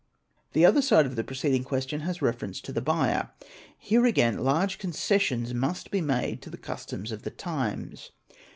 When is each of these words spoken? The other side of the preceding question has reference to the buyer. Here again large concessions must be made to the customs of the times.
The 0.53 0.65
other 0.65 0.81
side 0.81 1.05
of 1.05 1.15
the 1.15 1.23
preceding 1.23 1.63
question 1.63 1.99
has 2.01 2.23
reference 2.23 2.59
to 2.61 2.71
the 2.71 2.81
buyer. 2.81 3.29
Here 3.77 4.03
again 4.07 4.39
large 4.39 4.79
concessions 4.79 5.53
must 5.53 5.91
be 5.91 6.01
made 6.01 6.41
to 6.41 6.49
the 6.49 6.57
customs 6.57 7.11
of 7.11 7.21
the 7.21 7.29
times. 7.29 8.09